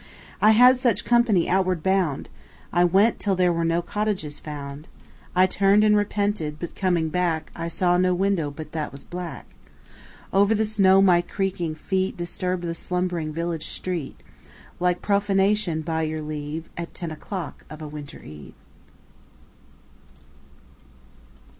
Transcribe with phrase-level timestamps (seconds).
[0.41, 2.27] I had such company outward bound.
[2.73, 4.87] I went till there were no cottages found.
[5.35, 9.45] I turned and repented, but coming back I saw no window but that was black.
[10.33, 14.23] Over the snow my creaking feet Disturbed the slumbering village street
[14.79, 18.53] Like profanation, by your leave, At ten o'clock of a winter eve.